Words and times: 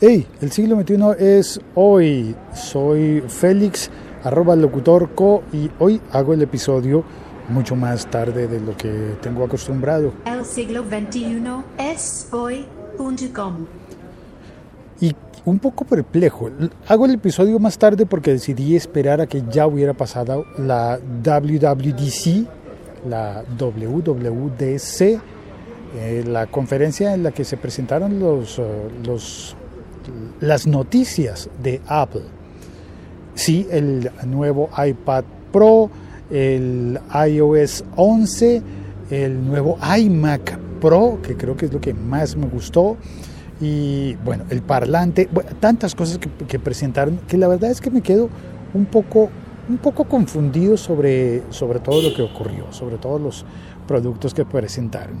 Hey, 0.00 0.28
el 0.40 0.52
siglo 0.52 0.80
XXI 0.80 0.96
es 1.18 1.60
hoy. 1.74 2.36
Soy 2.54 3.20
Félix, 3.26 3.90
arroba 4.22 4.54
locutor 4.54 5.12
co, 5.12 5.42
y 5.52 5.68
hoy 5.80 6.00
hago 6.12 6.34
el 6.34 6.42
episodio 6.42 7.02
mucho 7.48 7.74
más 7.74 8.08
tarde 8.08 8.46
de 8.46 8.60
lo 8.60 8.76
que 8.76 9.16
tengo 9.20 9.42
acostumbrado. 9.42 10.12
El 10.24 10.44
siglo 10.44 10.84
XXI 10.84 11.42
es 11.78 12.28
hoy.com. 12.30 13.66
Y 15.00 15.16
un 15.44 15.58
poco 15.58 15.84
perplejo. 15.84 16.48
Hago 16.86 17.06
el 17.06 17.14
episodio 17.14 17.58
más 17.58 17.76
tarde 17.76 18.06
porque 18.06 18.30
decidí 18.30 18.76
esperar 18.76 19.20
a 19.20 19.26
que 19.26 19.42
ya 19.50 19.66
hubiera 19.66 19.94
pasado 19.94 20.44
la 20.58 21.00
WWDC, 21.24 22.46
la 23.08 23.42
WWDC, 23.58 25.20
eh, 25.96 26.24
la 26.24 26.46
conferencia 26.46 27.14
en 27.14 27.24
la 27.24 27.32
que 27.32 27.44
se 27.44 27.56
presentaron 27.56 28.20
los, 28.20 28.60
uh, 28.60 28.62
los 29.04 29.56
las 30.40 30.66
noticias 30.66 31.48
de 31.62 31.80
Apple. 31.86 32.24
Sí, 33.34 33.66
el 33.70 34.10
nuevo 34.26 34.68
iPad 34.76 35.24
Pro, 35.52 35.90
el 36.30 36.98
iOS 37.28 37.84
11, 37.96 38.62
el 39.10 39.46
nuevo 39.46 39.78
iMac 39.98 40.58
Pro, 40.80 41.20
que 41.22 41.36
creo 41.36 41.56
que 41.56 41.66
es 41.66 41.72
lo 41.72 41.80
que 41.80 41.94
más 41.94 42.36
me 42.36 42.46
gustó, 42.46 42.96
y 43.60 44.14
bueno, 44.24 44.44
el 44.50 44.62
parlante, 44.62 45.28
tantas 45.60 45.94
cosas 45.94 46.18
que, 46.18 46.28
que, 46.46 46.58
presentaron, 46.58 47.18
que 47.28 47.36
la 47.36 47.48
verdad 47.48 47.70
es 47.70 47.80
que 47.80 47.90
me 47.90 48.02
quedo 48.02 48.28
un 48.74 48.86
poco, 48.86 49.30
un 49.68 49.78
poco 49.78 50.04
confundido 50.04 50.76
sobre, 50.76 51.42
sobre 51.50 51.80
todo 51.80 52.02
lo 52.02 52.14
que 52.14 52.22
ocurrió, 52.22 52.72
sobre 52.72 52.98
todos 52.98 53.20
los 53.20 53.44
productos 53.86 54.34
que 54.34 54.44
presentaron. 54.44 55.16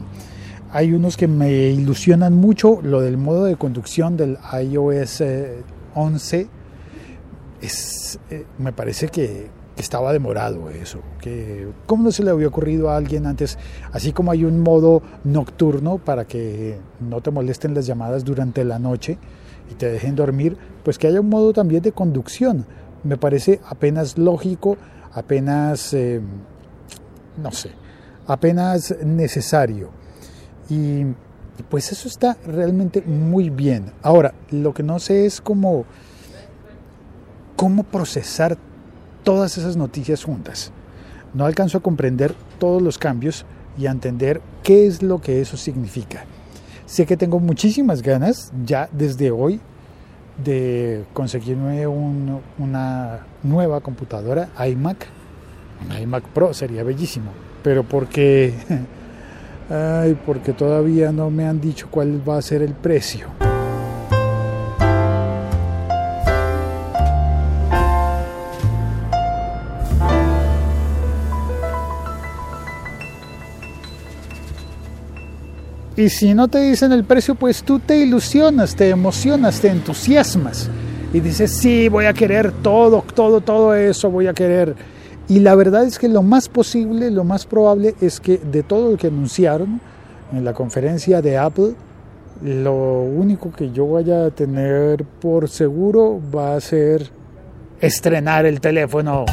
Hay 0.70 0.92
unos 0.92 1.16
que 1.16 1.26
me 1.26 1.50
ilusionan 1.70 2.34
mucho, 2.34 2.80
lo 2.82 3.00
del 3.00 3.16
modo 3.16 3.44
de 3.44 3.56
conducción 3.56 4.18
del 4.18 4.36
iOS 4.52 5.22
11, 5.94 6.48
es, 7.62 8.20
eh, 8.30 8.44
me 8.58 8.72
parece 8.72 9.08
que 9.08 9.48
estaba 9.76 10.12
demorado 10.12 10.68
eso, 10.70 11.00
que 11.20 11.68
cómo 11.86 12.02
no 12.04 12.12
se 12.12 12.22
le 12.22 12.30
había 12.30 12.48
ocurrido 12.48 12.90
a 12.90 12.96
alguien 12.96 13.26
antes, 13.26 13.58
así 13.92 14.12
como 14.12 14.30
hay 14.30 14.44
un 14.44 14.60
modo 14.60 15.02
nocturno 15.24 15.98
para 15.98 16.26
que 16.26 16.78
no 17.00 17.20
te 17.20 17.30
molesten 17.30 17.74
las 17.74 17.86
llamadas 17.86 18.24
durante 18.24 18.64
la 18.64 18.78
noche 18.78 19.18
y 19.70 19.74
te 19.74 19.90
dejen 19.90 20.16
dormir, 20.16 20.56
pues 20.82 20.98
que 20.98 21.06
haya 21.06 21.20
un 21.20 21.28
modo 21.28 21.52
también 21.52 21.82
de 21.82 21.92
conducción. 21.92 22.66
Me 23.04 23.16
parece 23.16 23.60
apenas 23.68 24.18
lógico, 24.18 24.76
apenas, 25.12 25.94
eh, 25.94 26.20
no 27.40 27.52
sé, 27.52 27.70
apenas 28.26 28.94
necesario. 29.04 29.97
Y 30.68 31.04
pues 31.68 31.90
eso 31.92 32.08
está 32.08 32.36
realmente 32.46 33.02
muy 33.02 33.50
bien. 33.50 33.92
Ahora, 34.02 34.34
lo 34.50 34.74
que 34.74 34.82
no 34.82 34.98
sé 34.98 35.26
es 35.26 35.40
cómo, 35.40 35.84
cómo 37.56 37.82
procesar 37.82 38.56
todas 39.24 39.58
esas 39.58 39.76
noticias 39.76 40.24
juntas. 40.24 40.72
No 41.34 41.44
alcanzo 41.44 41.78
a 41.78 41.82
comprender 41.82 42.34
todos 42.58 42.80
los 42.80 42.98
cambios 42.98 43.44
y 43.76 43.86
a 43.86 43.90
entender 43.90 44.40
qué 44.62 44.86
es 44.86 45.02
lo 45.02 45.20
que 45.20 45.40
eso 45.40 45.56
significa. 45.56 46.24
Sé 46.86 47.06
que 47.06 47.16
tengo 47.16 47.38
muchísimas 47.38 48.02
ganas 48.02 48.50
ya 48.64 48.88
desde 48.92 49.30
hoy 49.30 49.60
de 50.42 51.04
conseguirme 51.12 51.86
un, 51.86 52.40
una 52.58 53.26
nueva 53.42 53.80
computadora 53.80 54.48
iMac. 54.66 55.06
Un 55.84 55.96
iMac 56.02 56.24
Pro 56.28 56.54
sería 56.54 56.82
bellísimo, 56.82 57.30
pero 57.62 57.84
porque 57.84 58.54
Ay, 59.70 60.16
porque 60.24 60.54
todavía 60.54 61.12
no 61.12 61.30
me 61.30 61.44
han 61.44 61.60
dicho 61.60 61.88
cuál 61.90 62.26
va 62.26 62.38
a 62.38 62.42
ser 62.42 62.62
el 62.62 62.72
precio. 62.72 63.28
Y 75.98 76.10
si 76.10 76.32
no 76.32 76.46
te 76.46 76.60
dicen 76.60 76.92
el 76.92 77.02
precio, 77.02 77.34
pues 77.34 77.64
tú 77.64 77.80
te 77.80 77.98
ilusionas, 77.98 78.76
te 78.76 78.88
emocionas, 78.88 79.60
te 79.60 79.68
entusiasmas. 79.68 80.70
Y 81.12 81.18
dices, 81.18 81.50
sí, 81.50 81.88
voy 81.88 82.04
a 82.04 82.12
querer 82.12 82.52
todo, 82.52 83.04
todo, 83.14 83.40
todo 83.40 83.74
eso, 83.74 84.08
voy 84.08 84.28
a 84.28 84.32
querer 84.32 84.76
y 85.28 85.40
la 85.40 85.54
verdad 85.54 85.84
es 85.84 85.98
que 85.98 86.08
lo 86.08 86.22
más 86.22 86.48
posible, 86.48 87.10
lo 87.10 87.22
más 87.22 87.44
probable 87.44 87.94
es 88.00 88.18
que 88.18 88.38
de 88.38 88.62
todo 88.62 88.92
lo 88.92 88.96
que 88.96 89.08
anunciaron 89.08 89.80
en 90.32 90.44
la 90.44 90.54
conferencia 90.54 91.20
de 91.20 91.36
Apple, 91.36 91.74
lo 92.42 93.02
único 93.02 93.52
que 93.52 93.70
yo 93.70 93.86
vaya 93.86 94.24
a 94.24 94.30
tener 94.30 95.04
por 95.04 95.48
seguro 95.48 96.20
va 96.34 96.54
a 96.54 96.60
ser 96.60 97.10
estrenar 97.80 98.46
el 98.46 98.60
teléfono. 98.60 99.26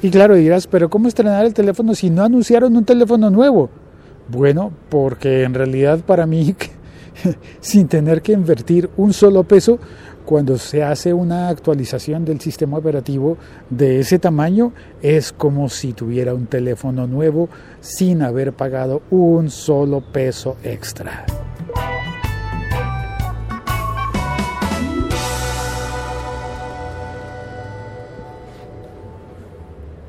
Y 0.00 0.10
claro, 0.10 0.36
dirás, 0.36 0.68
pero 0.68 0.88
¿cómo 0.88 1.08
estrenar 1.08 1.44
el 1.44 1.54
teléfono 1.54 1.94
si 1.96 2.08
no 2.10 2.22
anunciaron 2.22 2.76
un 2.76 2.84
teléfono 2.84 3.30
nuevo? 3.30 3.68
Bueno, 4.28 4.72
porque 4.90 5.42
en 5.42 5.54
realidad 5.54 6.00
para 6.00 6.26
mí, 6.26 6.54
sin 7.60 7.88
tener 7.88 8.20
que 8.20 8.32
invertir 8.32 8.90
un 8.98 9.14
solo 9.14 9.42
peso, 9.44 9.78
cuando 10.26 10.58
se 10.58 10.82
hace 10.82 11.14
una 11.14 11.48
actualización 11.48 12.26
del 12.26 12.38
sistema 12.38 12.76
operativo 12.76 13.38
de 13.70 14.00
ese 14.00 14.18
tamaño, 14.18 14.74
es 15.00 15.32
como 15.32 15.70
si 15.70 15.94
tuviera 15.94 16.34
un 16.34 16.44
teléfono 16.44 17.06
nuevo 17.06 17.48
sin 17.80 18.20
haber 18.20 18.52
pagado 18.52 19.00
un 19.10 19.48
solo 19.48 20.02
peso 20.02 20.58
extra. 20.62 21.24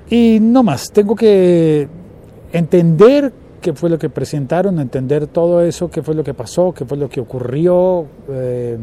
Y 0.09 0.39
no 0.41 0.63
más, 0.63 0.91
tengo 0.91 1.15
que 1.15 1.87
entender 2.51 3.31
qué 3.59 3.73
fue 3.73 3.89
lo 3.89 3.99
que 3.99 4.09
presentaron, 4.09 4.79
entender 4.79 5.27
todo 5.27 5.61
eso, 5.61 5.89
qué 5.89 6.01
fue 6.01 6.15
lo 6.15 6.23
que 6.23 6.33
pasó, 6.33 6.73
qué 6.73 6.85
fue 6.85 6.97
lo 6.97 7.09
que 7.09 7.19
ocurrió, 7.19 8.05
eh, 8.29 8.77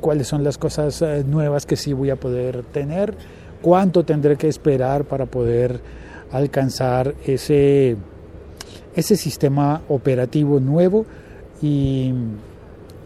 cuáles 0.00 0.26
son 0.26 0.44
las 0.44 0.58
cosas 0.58 1.00
eh, 1.02 1.24
nuevas 1.26 1.66
que 1.66 1.76
sí 1.76 1.92
voy 1.92 2.10
a 2.10 2.16
poder 2.16 2.62
tener, 2.64 3.14
cuánto 3.62 4.04
tendré 4.04 4.36
que 4.36 4.48
esperar 4.48 5.04
para 5.04 5.26
poder 5.26 5.80
alcanzar 6.30 7.14
ese, 7.24 7.96
ese 8.94 9.16
sistema 9.16 9.82
operativo 9.88 10.60
nuevo. 10.60 11.06
Y, 11.62 12.12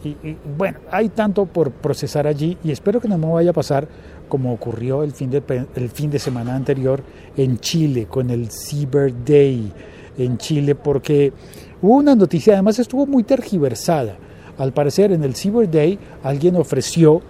y, 0.02 0.08
y, 0.08 0.36
bueno, 0.56 0.78
hay 0.90 1.10
tanto 1.10 1.46
por 1.46 1.70
procesar 1.70 2.26
allí 2.26 2.56
y 2.64 2.70
espero 2.70 3.00
que 3.00 3.08
no 3.08 3.18
me 3.18 3.26
vaya 3.26 3.50
a 3.50 3.52
pasar 3.54 3.86
como 4.28 4.52
ocurrió 4.52 5.02
el 5.02 5.12
fin 5.12 5.30
de, 5.30 5.42
el 5.74 5.88
fin 5.90 6.10
de 6.10 6.18
semana 6.18 6.54
anterior 6.54 7.02
en 7.36 7.58
Chile 7.58 8.06
con 8.06 8.30
el 8.30 8.48
Cyber 8.50 9.12
Day 9.24 9.72
en 10.18 10.36
Chile 10.36 10.74
porque 10.74 11.32
hubo 11.80 11.94
una 11.94 12.14
noticia, 12.14 12.54
además 12.54 12.78
estuvo 12.78 13.06
muy 13.06 13.22
tergiversada. 13.22 14.16
Al 14.58 14.72
parecer 14.72 15.12
en 15.12 15.22
el 15.22 15.34
Cyber 15.34 15.70
Day 15.70 15.98
alguien 16.22 16.56
ofreció 16.56 17.22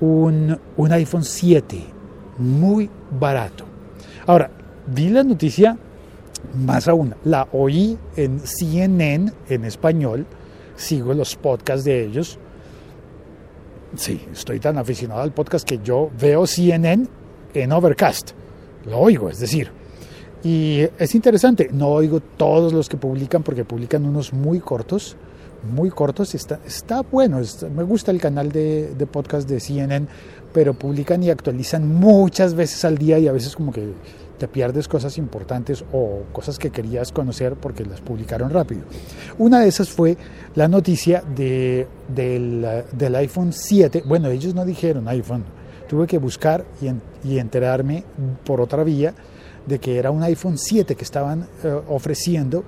un, 0.00 0.58
un 0.76 0.92
iPhone 0.92 1.24
7 1.24 1.78
muy 2.38 2.88
barato. 3.18 3.64
Ahora, 4.26 4.50
vi 4.86 5.08
la 5.10 5.24
noticia 5.24 5.76
más 6.54 6.88
aún, 6.88 7.14
la 7.24 7.48
oí 7.52 7.98
en 8.16 8.40
CNN 8.40 9.32
en 9.48 9.64
español, 9.64 10.26
sigo 10.76 11.14
los 11.14 11.36
podcasts 11.36 11.84
de 11.84 12.04
ellos. 12.04 12.38
Sí, 13.96 14.26
estoy 14.32 14.60
tan 14.60 14.78
aficionado 14.78 15.22
al 15.22 15.32
podcast 15.32 15.66
que 15.66 15.78
yo 15.82 16.10
veo 16.20 16.46
CNN 16.46 17.06
en 17.54 17.72
Overcast. 17.72 18.32
Lo 18.86 18.98
oigo, 18.98 19.28
es 19.28 19.38
decir, 19.38 19.70
y 20.44 20.86
es 20.98 21.14
interesante, 21.14 21.70
no 21.72 21.88
oigo 21.88 22.20
todos 22.20 22.74
los 22.74 22.90
que 22.90 22.98
publican 22.98 23.42
porque 23.42 23.64
publican 23.64 24.04
unos 24.04 24.34
muy 24.34 24.60
cortos, 24.60 25.16
muy 25.72 25.88
cortos. 25.88 26.34
Está, 26.34 26.60
está 26.66 27.00
bueno, 27.00 27.40
está, 27.40 27.70
me 27.70 27.82
gusta 27.82 28.10
el 28.10 28.20
canal 28.20 28.52
de, 28.52 28.94
de, 28.94 29.06
podcast 29.06 29.48
de 29.48 29.58
CNN, 29.58 30.06
pero 30.52 30.74
publican 30.74 31.22
y 31.22 31.30
actualizan 31.30 31.88
muchas 31.88 32.54
veces 32.54 32.84
al 32.84 32.98
día 32.98 33.18
y 33.18 33.26
a 33.26 33.32
veces 33.32 33.56
como 33.56 33.72
que 33.72 33.94
te 34.38 34.46
pierdes 34.46 34.86
cosas 34.86 35.16
importantes 35.16 35.82
o 35.94 36.24
cosas 36.30 36.58
que 36.58 36.70
querías 36.70 37.10
conocer 37.10 37.54
porque 37.54 37.86
las 37.86 38.02
publicaron 38.02 38.50
rápido. 38.50 38.82
Una 39.38 39.60
de 39.60 39.68
esas 39.68 39.88
fue 39.88 40.18
la 40.54 40.68
noticia 40.68 41.22
de, 41.34 41.86
del, 42.14 42.84
del 42.92 43.14
iPhone 43.14 43.54
7. 43.54 44.02
Bueno, 44.04 44.28
ellos 44.28 44.54
no 44.54 44.66
dijeron 44.66 45.08
iPhone, 45.08 45.44
tuve 45.88 46.06
que 46.06 46.18
buscar 46.18 46.66
y, 46.82 46.88
en, 46.88 47.00
y 47.24 47.38
enterarme 47.38 48.04
por 48.44 48.60
otra 48.60 48.84
vía 48.84 49.14
de 49.66 49.78
que 49.78 49.98
era 49.98 50.10
un 50.10 50.22
iPhone 50.22 50.58
7 50.58 50.94
que 50.94 51.04
estaban 51.04 51.46
eh, 51.62 51.80
ofreciendo 51.88 52.64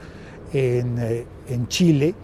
en, 0.53 0.99
eh, 0.99 1.27
en, 1.49 1.69
Chile 1.69 2.15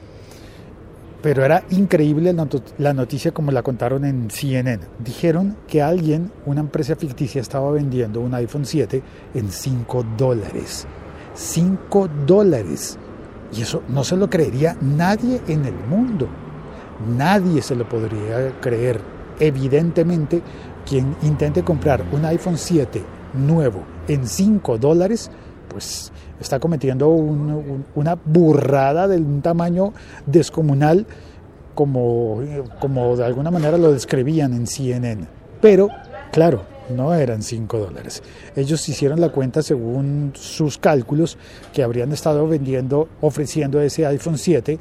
pero 1.22 1.44
era 1.44 1.62
increíble 1.70 2.34
la 2.78 2.92
noticia 2.92 3.30
como 3.30 3.52
la 3.52 3.62
contaron 3.62 4.04
en 4.04 4.28
CNN. 4.28 4.80
Dijeron 4.98 5.56
que 5.68 5.80
alguien, 5.80 6.32
una 6.46 6.60
empresa 6.60 6.96
ficticia, 6.96 7.40
estaba 7.40 7.70
vendiendo 7.70 8.20
un 8.20 8.34
iPhone 8.34 8.66
7 8.66 9.00
en 9.34 9.48
5 9.48 10.04
dólares. 10.18 10.84
5 11.34 12.08
dólares. 12.26 12.98
Y 13.56 13.62
eso 13.62 13.84
no 13.88 14.02
se 14.02 14.16
lo 14.16 14.28
creería 14.28 14.76
nadie 14.80 15.40
en 15.46 15.64
el 15.64 15.74
mundo. 15.88 16.26
Nadie 17.16 17.62
se 17.62 17.76
lo 17.76 17.88
podría 17.88 18.58
creer. 18.60 19.00
Evidentemente, 19.38 20.42
quien 20.84 21.14
intente 21.22 21.62
comprar 21.62 22.02
un 22.10 22.24
iPhone 22.24 22.58
7 22.58 23.00
nuevo 23.34 23.82
en 24.08 24.26
5 24.26 24.78
dólares, 24.78 25.30
pues 25.68 26.12
está 26.40 26.58
cometiendo 26.60 27.08
una 27.08 28.18
burrada 28.24 29.08
de 29.08 29.16
un 29.16 29.42
tamaño 29.42 29.92
descomunal 30.26 31.06
como, 31.74 32.40
como 32.80 33.16
de 33.16 33.24
alguna 33.24 33.50
manera 33.50 33.78
lo 33.78 33.92
describían 33.92 34.52
en 34.52 34.66
CNN. 34.66 35.26
Pero, 35.60 35.88
claro, 36.32 36.64
no 36.94 37.14
eran 37.14 37.42
5 37.42 37.78
dólares. 37.78 38.22
Ellos 38.56 38.86
hicieron 38.88 39.20
la 39.20 39.30
cuenta 39.30 39.62
según 39.62 40.32
sus 40.34 40.78
cálculos 40.78 41.38
que 41.72 41.82
habrían 41.82 42.12
estado 42.12 42.46
vendiendo, 42.46 43.08
ofreciendo 43.20 43.80
ese 43.80 44.06
iPhone 44.06 44.38
7 44.38 44.78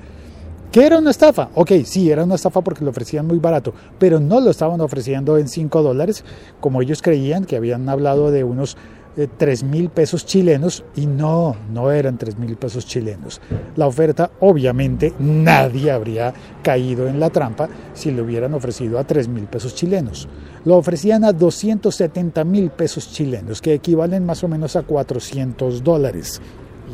que 0.72 0.86
era 0.86 0.98
una 0.98 1.12
estafa. 1.12 1.50
Ok, 1.56 1.72
sí, 1.84 2.10
era 2.10 2.24
una 2.24 2.36
estafa 2.36 2.62
porque 2.62 2.84
lo 2.84 2.92
ofrecían 2.92 3.28
muy 3.28 3.40
barato, 3.40 3.74
pero 4.00 4.20
no 4.20 4.40
lo 4.40 4.50
estaban 4.50 4.82
ofreciendo 4.82 5.38
en 5.38 5.48
5 5.48 5.84
dólares, 5.84 6.24
como 6.60 6.82
ellos 6.82 7.02
creían, 7.02 7.46
que 7.46 7.58
habían 7.58 7.88
hablado 7.90 8.32
de 8.32 8.44
unos 8.44 8.78
eh, 9.18 9.28
tres 9.38 9.62
mil 9.62 9.90
pesos 9.90 10.26
chilenos 10.26 10.86
y 10.96 11.06
no, 11.06 11.54
no 11.74 11.92
eran 11.92 12.18
tres 12.18 12.38
mil 12.38 12.56
pesos 12.56 12.86
chilenos. 12.86 13.42
La 13.76 13.86
oferta, 13.86 14.32
obviamente, 14.40 15.14
nadie 15.20 15.92
habría 15.92 16.34
caído 16.64 17.10
en 17.10 17.20
la 17.20 17.30
trampa 17.30 17.68
si 17.94 18.12
le 18.12 18.22
hubieran 18.22 18.54
ofrecido 18.54 18.98
a 18.98 19.04
tres 19.04 19.28
mil 19.28 19.48
pesos 19.48 19.76
chilenos. 19.76 20.30
Lo 20.64 20.78
ofrecían 20.78 21.26
a 21.26 21.34
270 21.34 22.46
mil 22.46 22.70
pesos 22.70 23.12
chilenos, 23.12 23.62
que 23.62 23.74
equivalen 23.74 24.26
más 24.26 24.46
o 24.46 24.48
menos 24.48 24.78
a 24.78 24.84
400 24.84 25.84
dólares. 25.84 26.42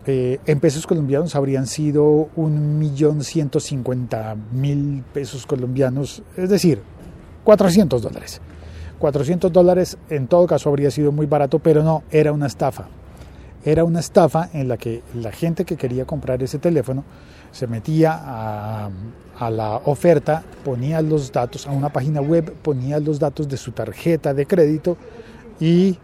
Eh, 0.05 0.39
en 0.45 0.59
pesos 0.59 0.85
colombianos 0.85 1.35
habrían 1.35 1.65
sido 1.65 2.29
un 2.35 2.77
millón 2.77 3.23
ciento 3.23 3.59
cincuenta 3.59 4.35
mil 4.51 5.03
pesos 5.13 5.47
colombianos, 5.47 6.21
es 6.37 6.49
decir, 6.49 6.81
400 7.43 8.01
dólares. 8.01 8.41
400 8.99 9.51
dólares 9.51 9.97
en 10.09 10.27
todo 10.27 10.47
caso 10.47 10.69
habría 10.69 10.91
sido 10.91 11.11
muy 11.11 11.25
barato, 11.25 11.59
pero 11.59 11.83
no, 11.83 12.03
era 12.11 12.31
una 12.31 12.47
estafa. 12.47 12.87
Era 13.63 13.83
una 13.83 13.99
estafa 13.99 14.49
en 14.53 14.67
la 14.67 14.77
que 14.77 15.01
la 15.15 15.31
gente 15.31 15.65
que 15.65 15.75
quería 15.75 16.05
comprar 16.05 16.41
ese 16.43 16.59
teléfono 16.59 17.03
se 17.51 17.67
metía 17.67 18.19
a, 18.21 18.89
a 19.39 19.49
la 19.49 19.77
oferta, 19.85 20.43
ponía 20.63 21.01
los 21.01 21.31
datos 21.31 21.67
a 21.67 21.71
una 21.71 21.89
página 21.89 22.21
web, 22.21 22.53
ponía 22.61 22.99
los 22.99 23.19
datos 23.19 23.47
de 23.49 23.57
su 23.57 23.71
tarjeta 23.71 24.33
de 24.33 24.45
crédito 24.45 24.97
y 25.59 25.97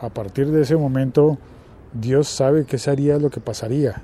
a 0.00 0.08
partir 0.08 0.50
de 0.50 0.62
ese 0.62 0.76
momento 0.76 1.38
Dios 1.92 2.28
sabe 2.28 2.64
qué 2.64 2.78
sería 2.78 3.18
lo 3.18 3.30
que 3.30 3.40
pasaría. 3.40 4.02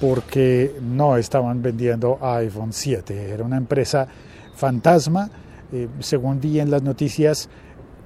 Porque 0.00 0.74
no 0.80 1.16
estaban 1.16 1.62
vendiendo 1.62 2.18
iPhone 2.22 2.72
7, 2.72 3.30
era 3.32 3.44
una 3.44 3.56
empresa 3.56 4.08
fantasma, 4.60 5.30
eh, 5.72 5.88
según 6.00 6.38
vi 6.38 6.60
en 6.60 6.70
las 6.70 6.82
noticias, 6.82 7.48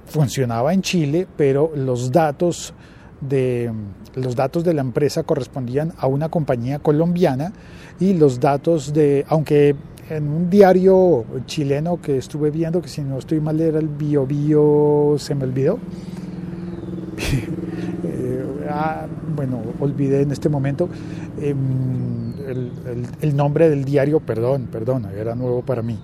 funcionaba 0.05 0.73
en 0.73 0.81
Chile, 0.81 1.27
pero 1.35 1.71
los 1.75 2.11
datos 2.11 2.73
de 3.21 3.71
los 4.15 4.35
datos 4.35 4.63
de 4.63 4.73
la 4.73 4.81
empresa 4.81 5.23
correspondían 5.23 5.93
a 5.97 6.07
una 6.07 6.29
compañía 6.29 6.79
colombiana 6.79 7.51
y 7.99 8.13
los 8.13 8.39
datos 8.39 8.93
de 8.93 9.25
aunque 9.27 9.75
en 10.09 10.27
un 10.29 10.49
diario 10.49 11.25
chileno 11.45 11.99
que 12.01 12.17
estuve 12.17 12.51
viendo 12.51 12.81
que 12.81 12.87
si 12.87 13.01
no 13.01 13.17
estoy 13.17 13.39
mal 13.41 13.59
era 13.59 13.79
el 13.79 13.87
Bio 13.87 14.25
Bio 14.25 15.15
se 15.17 15.35
me 15.35 15.43
olvidó. 15.43 15.79
Eh, 18.07 18.67
ah, 18.69 19.07
bueno 19.35 19.61
olvidé 19.79 20.21
en 20.21 20.31
este 20.31 20.47
momento 20.47 20.87
em, 21.41 22.33
el, 22.47 22.71
el 23.19 23.35
nombre 23.35 23.69
del 23.69 23.83
diario 23.83 24.19
perdón 24.19 24.67
perdón 24.71 25.07
era 25.17 25.33
nuevo 25.33 25.61
para 25.63 25.81
mí 25.81 25.97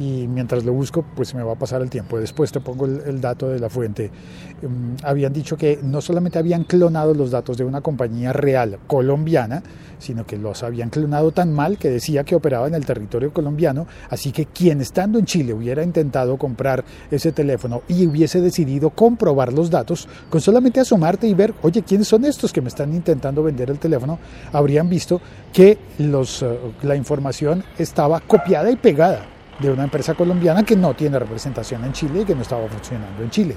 y 0.00 0.26
mientras 0.26 0.64
lo 0.64 0.72
busco 0.72 1.04
pues 1.14 1.34
me 1.34 1.42
va 1.42 1.52
a 1.52 1.56
pasar 1.56 1.82
el 1.82 1.90
tiempo. 1.90 2.18
Después 2.18 2.50
te 2.50 2.60
pongo 2.60 2.86
el, 2.86 3.20
dato 3.20 3.48
de 3.48 3.60
la 3.60 3.68
fuente. 3.68 4.10
Em, 4.62 4.96
habían 5.04 5.32
dicho 5.32 5.56
que 5.56 5.78
no 5.82 6.00
solamente 6.00 6.38
habían 6.38 6.64
clonado 6.64 7.12
los 7.14 7.30
datos 7.30 7.58
de 7.58 7.64
una 7.64 7.82
compañía 7.82 8.32
real 8.32 8.78
colombiana, 8.86 9.62
sino 9.98 10.24
que 10.24 10.38
los 10.38 10.62
habían 10.62 10.88
clonado 10.88 11.32
tan 11.32 11.52
mal 11.52 11.76
que 11.76 11.90
decía 11.90 12.24
que 12.24 12.34
operaba 12.34 12.66
en 12.66 12.74
el 12.74 12.86
territorio 12.86 13.32
colombiano, 13.32 13.86
así 14.08 14.32
que 14.32 14.46
quien 14.46 14.80
estando 14.80 15.18
en 15.18 15.26
Chile 15.26 15.52
hubiera 15.52 15.82
intentado 15.82 16.38
comprar 16.38 16.82
ese 17.10 17.32
teléfono 17.32 17.82
y 17.86 18.06
hubiese 18.06 18.40
decidido 18.40 18.88
comprobar 18.88 19.52
los 19.52 19.68
datos, 19.68 20.08
con 20.30 20.40
solamente 20.40 20.80
asomarte 20.80 21.28
y 21.28 21.34
ver, 21.34 21.52
oye, 21.60 21.82
¿quiénes 21.82 22.08
son 22.08 22.24
estos 22.24 22.54
que 22.54 22.62
me 22.62 22.68
están 22.68 22.94
intentando 22.94 23.42
vender 23.42 23.68
el 23.68 23.78
teléfono? 23.78 24.18
Habrían 24.52 24.88
visto 24.88 25.20
que 25.52 25.76
los, 25.98 26.42
eh, 26.42 26.58
la 26.82 26.96
información 26.96 27.62
estaba 27.76 28.20
copiada 28.20 28.70
y 28.70 28.76
pegada 28.76 29.39
de 29.60 29.70
una 29.70 29.84
empresa 29.84 30.14
colombiana 30.14 30.62
que 30.62 30.76
no 30.76 30.94
tiene 30.94 31.18
representación 31.18 31.84
en 31.84 31.92
Chile 31.92 32.22
y 32.22 32.24
que 32.24 32.34
no 32.34 32.42
estaba 32.42 32.66
funcionando 32.68 33.22
en 33.22 33.30
Chile. 33.30 33.56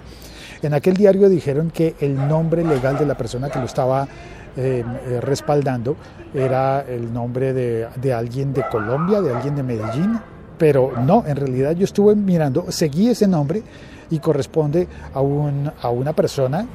En 0.62 0.74
aquel 0.74 0.96
diario 0.96 1.30
dijeron 1.30 1.72
que 1.72 1.96
el 2.00 2.16
nombre 2.16 2.64
legal 2.64 2.98
de 2.98 3.06
la 3.06 3.16
persona 3.16 3.50
que 3.50 3.60
lo 3.60 3.66
estaba 3.66 4.08
eh, 4.56 4.84
eh, 5.08 5.22
respaldando 5.22 5.96
era 6.34 6.82
el 6.82 7.12
nombre 7.12 7.54
de, 7.54 7.88
de, 8.02 8.14
alguien 8.14 8.54
de 8.54 8.64
Colombia, 8.70 9.22
de 9.22 9.34
alguien 9.34 9.56
de 9.56 9.64
Medellín, 9.64 10.20
pero 10.58 10.94
no, 11.02 11.24
en 11.26 11.36
realidad 11.36 11.74
yo 11.74 11.84
estuve 11.84 12.16
mirando, 12.16 12.72
seguí 12.72 13.10
ese 13.10 13.28
nombre 13.28 13.64
y 14.10 14.20
corresponde 14.20 14.88
a, 15.14 15.22
un, 15.22 15.72
a 15.82 15.90
una 15.90 16.14
persona 16.14 16.66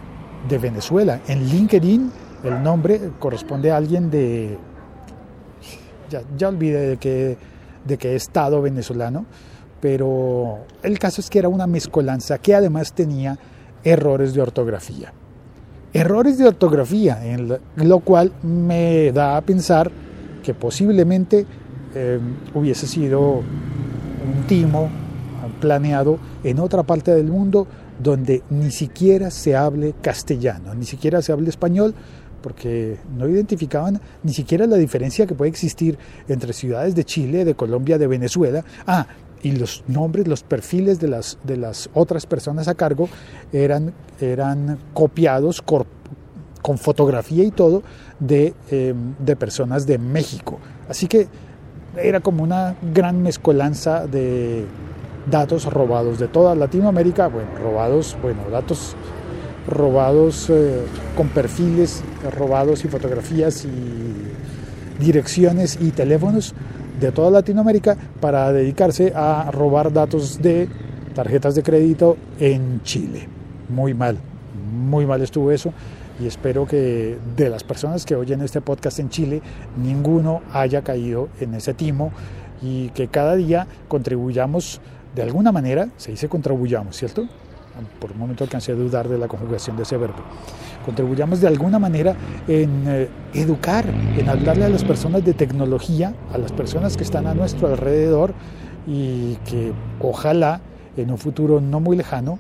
de 0.49 0.59
Venezuela. 0.59 1.21
En 1.29 1.47
LinkedIn 1.47 2.13
el 2.45 2.63
nombre 2.63 3.11
corresponde 3.19 3.71
a 3.71 3.77
alguien 3.77 4.11
de... 4.11 4.57
Ya, 6.11 6.23
ya 6.37 6.49
olvidé 6.49 6.89
de 6.89 6.97
qué 6.97 7.37
de 7.89 7.99
que 7.99 8.15
Estado 8.15 8.63
venezolano, 8.63 9.27
pero 9.81 10.59
el 10.83 10.99
caso 10.99 11.21
es 11.21 11.29
que 11.29 11.41
era 11.41 11.49
una 11.49 11.67
mezcolanza 11.67 12.39
que 12.39 12.55
además 12.55 12.93
tenía 12.93 13.39
errores 13.83 14.35
de 14.35 14.43
ortografía. 14.43 15.13
Errores 15.93 16.39
de 16.39 16.47
ortografía, 16.47 17.19
en 17.25 17.49
lo 17.77 18.01
cual 18.01 18.33
me 18.43 19.11
da 19.13 19.37
a 19.37 19.41
pensar 19.41 19.91
que 20.43 20.55
posiblemente 20.55 21.47
eh, 21.95 22.21
hubiese 22.55 22.87
sido 22.87 23.39
un 23.39 24.47
timo 24.47 24.91
planeado 25.61 26.19
en 26.45 26.59
otra 26.59 26.83
parte 26.83 27.15
del 27.15 27.27
mundo 27.27 27.67
donde 28.03 28.43
ni 28.51 28.71
siquiera 28.71 29.31
se 29.31 29.57
hable 29.57 29.95
castellano, 30.01 30.75
ni 30.75 30.85
siquiera 30.85 31.23
se 31.23 31.33
hable 31.33 31.49
español, 31.49 31.95
porque 32.41 32.97
no 33.17 33.29
identificaban 33.29 34.01
ni 34.23 34.33
siquiera 34.33 34.67
la 34.67 34.77
diferencia 34.77 35.27
que 35.27 35.35
puede 35.35 35.51
existir 35.51 35.99
entre 36.29 36.53
ciudades 36.53 36.95
de 36.95 37.05
Chile, 37.05 37.45
de 37.45 37.55
Colombia, 37.55 37.99
de 37.99 38.07
Venezuela. 38.07 38.65
Ah, 38.87 39.07
y 39.43 39.53
los 39.53 39.85
nombres, 39.87 40.27
los 40.27 40.43
perfiles 40.43 40.99
de 40.99 41.09
las, 41.09 41.39
de 41.45 41.57
las 41.57 41.91
otras 41.95 42.27
personas 42.27 42.69
a 42.69 42.75
cargo 42.75 43.09
eran, 43.53 43.93
eran 44.21 44.79
copiados 44.95 45.63
con 45.63 46.79
fotografía 46.79 47.45
y 47.45 47.51
todo 47.51 47.83
de, 48.19 48.55
em, 48.71 49.15
de 49.19 49.37
personas 49.37 49.87
de 49.87 49.99
México. 49.99 50.59
Así 50.89 51.07
que 51.07 51.29
era 51.97 52.21
como 52.21 52.43
una 52.43 52.77
gran 52.93 53.23
mezcolanza 53.23 54.07
de 54.07 54.65
datos 55.31 55.65
robados 55.65 56.19
de 56.19 56.29
toda 56.29 56.55
Latinoamérica, 56.55 57.29
bueno, 57.29 57.51
robados, 57.63 58.17
bueno, 58.23 58.41
datos 58.51 58.97
robados 59.69 60.51
eh, 60.51 60.83
con 61.17 61.29
perfiles 61.29 62.03
robados 62.37 62.85
y 62.85 62.89
fotografías 62.89 63.65
y 63.65 65.03
direcciones 65.03 65.79
y 65.81 65.91
teléfonos 65.91 66.55
de 67.01 67.13
toda 67.13 67.31
Latinoamérica 67.31 67.97
para 68.21 68.53
dedicarse 68.53 69.13
a 69.15 69.51
robar 69.53 69.93
datos 69.93 70.43
de 70.43 70.69
tarjetas 71.15 71.55
de 71.55 71.63
crédito 71.63 72.17
en 72.41 72.83
Chile. 72.83 73.29
Muy 73.69 73.95
mal, 73.95 74.19
muy 74.73 75.07
mal 75.07 75.23
estuvo 75.23 75.53
eso 75.53 75.73
y 76.21 76.27
espero 76.27 76.67
que 76.67 77.19
de 77.37 77.49
las 77.49 77.63
personas 77.63 78.05
que 78.05 78.17
oyen 78.17 78.41
este 78.41 78.61
podcast 78.61 78.99
en 78.99 79.09
Chile, 79.09 79.41
ninguno 79.77 80.43
haya 80.53 80.83
caído 80.83 81.29
en 81.41 81.55
ese 81.55 81.75
timo 81.75 82.11
y 82.61 82.89
que 82.91 83.07
cada 83.07 83.37
día 83.37 83.69
contribuyamos 83.87 84.81
de 85.15 85.23
alguna 85.23 85.53
manera, 85.53 85.89
se 85.97 86.11
dice 86.11 86.29
contribuyamos, 86.29 86.97
¿cierto? 86.97 87.29
Por 88.01 88.13
un 88.13 88.19
momento 88.19 88.45
alcancé 88.45 88.73
a 88.73 88.75
dudar 88.75 89.09
de 89.09 89.19
la 89.19 89.29
conjugación 89.29 89.77
de 89.77 89.85
ese 89.85 89.97
verbo. 89.97 90.19
Contribuyamos 90.85 91.41
de 91.41 91.47
alguna 91.47 91.79
manera 91.79 92.17
en 92.47 92.85
eh, 92.87 93.09
educar, 93.35 93.87
en 93.87 94.29
hablarle 94.29 94.65
a 94.65 94.69
las 94.69 94.85
personas 94.85 95.25
de 95.25 95.35
tecnología, 95.35 96.15
a 96.33 96.39
las 96.39 96.53
personas 96.53 96.97
que 96.97 97.05
están 97.05 97.27
a 97.27 97.35
nuestro 97.35 97.69
alrededor 97.69 98.35
y 98.87 99.37
que 99.45 99.73
ojalá 100.01 100.61
en 100.97 101.11
un 101.11 101.19
futuro 101.19 101.61
no 101.61 101.81
muy 101.81 101.97
lejano 101.97 102.39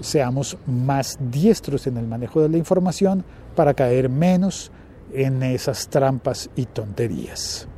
seamos 0.00 0.56
más 0.66 1.18
diestros 1.20 1.86
en 1.86 1.96
el 1.96 2.06
manejo 2.06 2.40
de 2.40 2.48
la 2.48 2.56
información 2.56 3.24
para 3.54 3.74
caer 3.74 4.08
menos 4.08 4.70
en 5.12 5.42
esas 5.42 5.88
trampas 5.88 6.50
y 6.54 6.66
tonterías. 6.66 7.68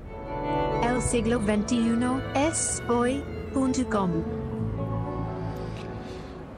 El 0.83 1.01
siglo 1.01 1.41
XXI 1.41 1.79
es 2.35 2.83
hoy.com. 2.89 4.11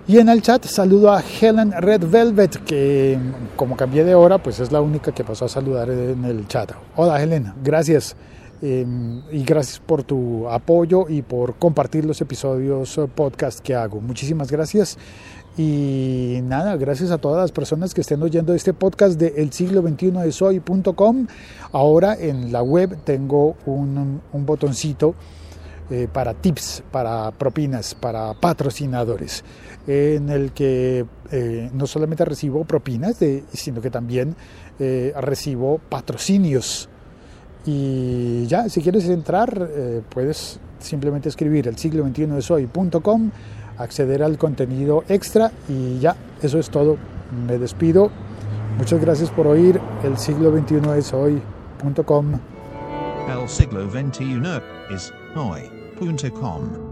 Y 0.08 0.18
en 0.18 0.28
el 0.28 0.42
chat 0.42 0.64
saludo 0.66 1.12
a 1.12 1.22
Helen 1.22 1.70
Red 1.70 2.04
Velvet, 2.10 2.64
que 2.64 3.16
como 3.54 3.76
cambié 3.76 4.02
de 4.02 4.16
hora, 4.16 4.42
pues 4.42 4.58
es 4.58 4.72
la 4.72 4.80
única 4.80 5.12
que 5.12 5.22
pasó 5.22 5.44
a 5.44 5.48
saludar 5.48 5.90
en 5.90 6.24
el 6.24 6.48
chat. 6.48 6.72
Hola 6.96 7.22
Helen, 7.22 7.52
gracias. 7.62 8.16
Eh, 8.62 8.84
y 9.30 9.44
gracias 9.44 9.78
por 9.78 10.02
tu 10.02 10.48
apoyo 10.48 11.08
y 11.08 11.22
por 11.22 11.54
compartir 11.54 12.04
los 12.04 12.20
episodios 12.20 12.98
eh, 12.98 13.08
podcast 13.12 13.60
que 13.60 13.76
hago. 13.76 14.00
Muchísimas 14.00 14.50
gracias. 14.50 14.98
Y 15.56 16.40
nada, 16.44 16.76
gracias 16.76 17.12
a 17.12 17.18
todas 17.18 17.40
las 17.40 17.52
personas 17.52 17.94
que 17.94 18.00
estén 18.00 18.22
oyendo 18.22 18.54
este 18.54 18.72
podcast 18.72 19.20
de 19.20 19.34
el 19.36 19.52
siglo 19.52 19.82
21 19.82 20.22
de 20.22 20.32
soy.com. 20.32 21.28
Ahora 21.70 22.16
en 22.18 22.52
la 22.52 22.62
web 22.62 22.98
tengo 23.04 23.54
un, 23.66 24.20
un 24.32 24.46
botoncito 24.46 25.14
eh, 25.92 26.08
para 26.10 26.32
tips, 26.32 26.82
para 26.90 27.30
propinas, 27.32 27.94
para 27.94 28.32
patrocinadores, 28.32 29.44
en 29.86 30.30
el 30.30 30.52
que 30.52 31.04
eh, 31.30 31.70
no 31.74 31.86
solamente 31.86 32.24
recibo 32.24 32.64
propinas, 32.64 33.18
sino 33.52 33.82
que 33.82 33.90
también 33.90 34.34
eh, 34.78 35.12
recibo 35.20 35.82
patrocinios. 35.90 36.88
Y 37.66 38.46
ya, 38.46 38.70
si 38.70 38.80
quieres 38.80 39.06
entrar, 39.06 39.68
puedes 40.08 40.58
simplemente 40.78 41.28
escribir 41.28 41.68
el 41.68 41.76
siglo 41.76 42.04
21 42.04 42.36
de 42.36 42.42
soy.com 42.42 43.30
acceder 43.76 44.22
al 44.22 44.38
contenido 44.38 45.04
extra 45.08 45.52
y 45.68 45.98
ya, 45.98 46.16
eso 46.40 46.58
es 46.58 46.70
todo. 46.70 46.96
Me 47.46 47.58
despido. 47.58 48.10
Muchas 48.78 48.98
gracias 48.98 49.30
por 49.30 49.46
oír 49.46 49.78
el 50.04 50.16
siglo 50.16 50.52
21 50.52 50.94
es 50.94 51.12
hoy.com. 51.12 52.32
El 53.28 53.46
siglo 53.46 53.90
XXI 53.90 54.40
es 54.90 55.12
hoy.com. 56.00 56.91